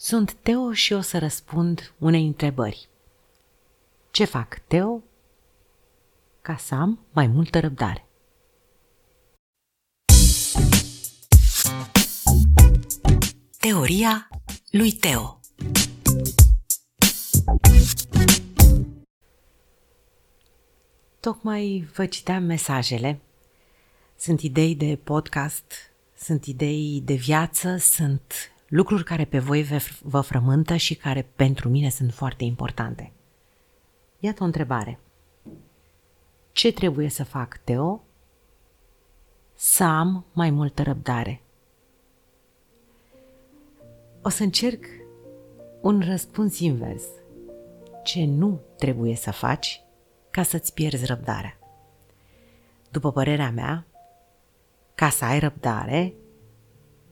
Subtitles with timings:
[0.00, 2.88] Sunt Teo și o să răspund unei întrebări.
[4.10, 5.02] Ce fac, Teo?
[6.40, 8.06] Ca să am mai multă răbdare.
[13.58, 14.28] Teoria
[14.70, 15.40] lui Teo
[21.20, 23.20] Tocmai vă citeam mesajele.
[24.16, 25.72] Sunt idei de podcast,
[26.16, 31.88] sunt idei de viață, sunt lucruri care pe voi vă frământă și care pentru mine
[31.88, 33.12] sunt foarte importante.
[34.18, 34.98] Iată o întrebare.
[36.52, 38.02] Ce trebuie să fac, Teo?
[39.54, 41.42] Să am mai multă răbdare.
[44.22, 44.84] O să încerc
[45.80, 47.02] un răspuns invers.
[48.04, 49.82] Ce nu trebuie să faci
[50.30, 51.58] ca să-ți pierzi răbdarea?
[52.90, 53.86] După părerea mea,
[54.94, 56.14] ca să ai răbdare,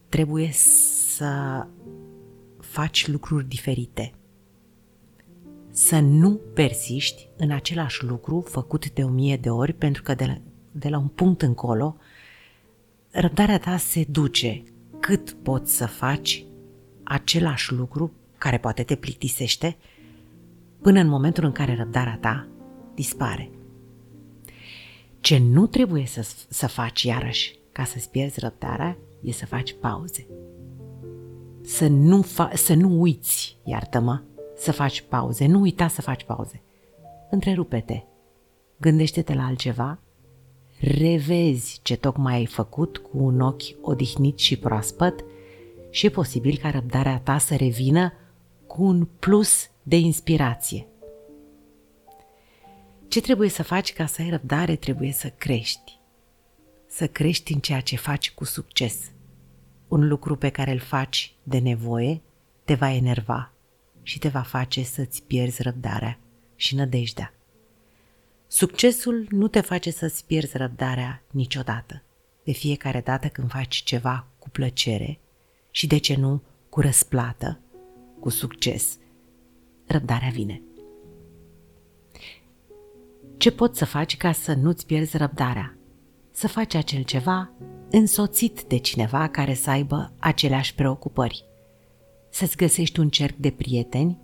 [0.09, 1.67] trebuie să
[2.59, 4.11] faci lucruri diferite.
[5.71, 10.25] Să nu persiști în același lucru făcut de o mie de ori, pentru că de
[10.25, 10.37] la,
[10.71, 11.97] de la un punct încolo,
[13.11, 14.63] răbdarea ta se duce
[14.99, 16.45] cât poți să faci
[17.03, 19.77] același lucru care poate te plictisește,
[20.81, 22.47] până în momentul în care răbdarea ta
[22.95, 23.51] dispare.
[25.19, 28.97] Ce nu trebuie să, să faci iarăși ca să-ți pierzi răbdarea
[29.27, 30.27] e să faci pauze.
[31.61, 34.21] Să nu, fa- să nu uiți, iartă-mă,
[34.55, 35.45] să faci pauze.
[35.45, 36.61] Nu uita să faci pauze.
[37.29, 38.03] Întrerupe-te.
[38.77, 39.99] Gândește-te la altceva.
[40.79, 45.23] Revezi ce tocmai ai făcut cu un ochi odihnit și proaspăt
[45.89, 48.13] și e posibil ca răbdarea ta să revină
[48.67, 50.87] cu un plus de inspirație.
[53.07, 54.75] Ce trebuie să faci ca să ai răbdare?
[54.75, 55.99] Trebuie să crești.
[56.87, 59.11] Să crești în ceea ce faci cu succes.
[59.87, 62.21] Un lucru pe care îl faci de nevoie
[62.63, 63.51] te va enerva
[64.01, 66.19] și te va face să-ți pierzi răbdarea
[66.55, 67.33] și nădejdea.
[68.47, 72.03] Succesul nu te face să-ți pierzi răbdarea niciodată.
[72.43, 75.19] De fiecare dată când faci ceva cu plăcere
[75.71, 77.59] și de ce nu cu răsplată,
[78.19, 78.97] cu succes,
[79.87, 80.61] răbdarea vine.
[83.37, 85.77] Ce poți să faci ca să nu-ți pierzi răbdarea?
[86.31, 87.51] Să faci acel ceva
[87.91, 91.45] însoțit de cineva care să aibă aceleași preocupări.
[92.29, 94.17] Să-ți găsești un cerc de prieteni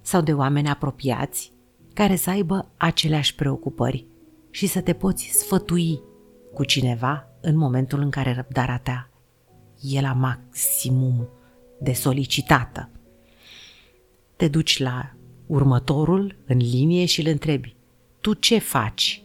[0.00, 1.52] sau de oameni apropiați
[1.94, 4.06] care să aibă aceleași preocupări
[4.50, 6.00] și să te poți sfătui
[6.54, 9.10] cu cineva în momentul în care răbdarea ta
[9.80, 11.28] e la maximum
[11.80, 12.90] de solicitată.
[14.36, 15.14] Te duci la
[15.46, 17.76] următorul în linie și îl întrebi
[18.20, 19.22] tu ce faci?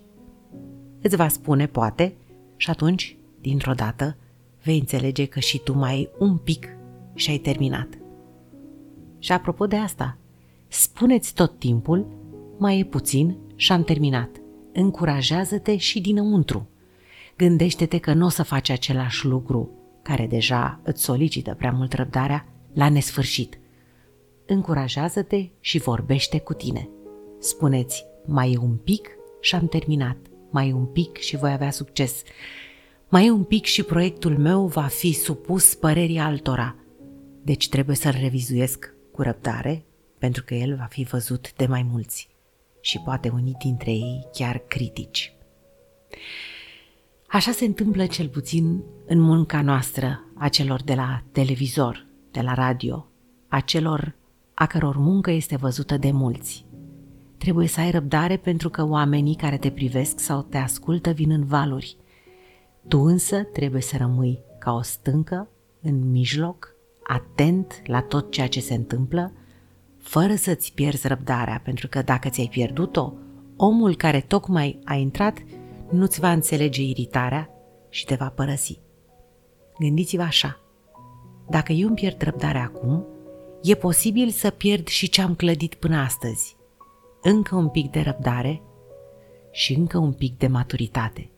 [1.02, 2.16] Îți va spune, poate,
[2.58, 4.18] și atunci, dintr-o dată,
[4.64, 6.68] vei înțelege că și tu mai ai un pic
[7.14, 7.88] și ai terminat.
[9.20, 10.18] Și apropo de asta,
[10.68, 12.08] spuneți tot timpul,
[12.58, 14.30] mai e puțin și am terminat.
[14.74, 16.70] Încurajează-te și dinăuntru.
[17.38, 19.70] Gândește-te că nu o să faci același lucru
[20.02, 23.60] care deja îți solicită prea mult răbdarea la nesfârșit.
[24.46, 26.90] Încurajează-te și vorbește cu tine.
[27.40, 29.10] Spuneți, mai e un pic
[29.42, 30.18] și am terminat.
[30.50, 32.24] Mai e un pic și voi avea succes.
[33.12, 36.76] Mai e un pic și proiectul meu va fi supus părerii altora.
[37.44, 39.86] Deci trebuie să-l revizuiesc cu răbdare,
[40.18, 42.30] pentru că el va fi văzut de mai mulți
[42.82, 45.34] și poate unii dintre ei chiar critici.
[47.28, 52.54] Așa se întâmplă cel puțin în munca noastră, a celor de la televizor, de la
[52.54, 53.08] radio,
[53.48, 54.16] a celor
[54.54, 56.66] a căror muncă este văzută de mulți.
[57.38, 61.46] Trebuie să ai răbdare pentru că oamenii care te privesc sau te ascultă vin în
[61.46, 61.98] valuri.
[62.88, 65.50] Tu însă trebuie să rămâi ca o stâncă
[65.82, 69.34] în mijloc, atent la tot ceea ce se întâmplă,
[69.98, 73.14] fără să-ți pierzi răbdarea, pentru că dacă ți-ai pierdut-o,
[73.58, 75.38] omul care tocmai a intrat
[75.90, 77.50] nu-ți va înțelege iritarea
[77.90, 78.80] și te va părăsi.
[79.80, 80.60] Gândiți-vă așa,
[81.50, 83.06] dacă eu îmi pierd răbdarea acum,
[83.64, 86.56] e posibil să pierd și ce am clădit până astăzi–
[87.22, 88.62] încă un pic de răbdare
[89.52, 91.31] și încă un pic de maturitate.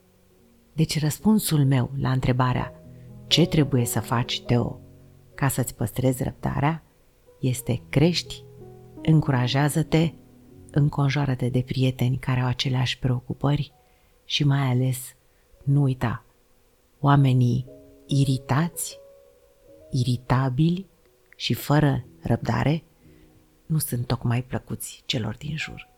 [0.73, 2.73] Deci răspunsul meu la întrebarea
[3.27, 4.79] ce trebuie să faci, Teo,
[5.35, 6.83] ca să-ți păstrezi răbdarea,
[7.39, 8.43] este crești,
[9.01, 10.11] încurajează-te,
[10.71, 13.73] înconjoară-te de prieteni care au aceleași preocupări
[14.25, 15.15] și mai ales
[15.63, 16.25] nu uita,
[16.99, 17.65] oamenii
[18.07, 18.99] iritați,
[19.91, 20.87] iritabili
[21.35, 22.83] și fără răbdare
[23.65, 25.92] nu sunt tocmai plăcuți celor din jur.